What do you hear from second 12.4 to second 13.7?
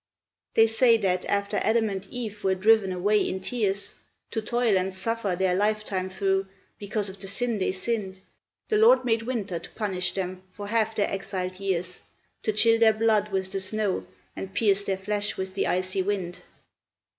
To chill their blood with the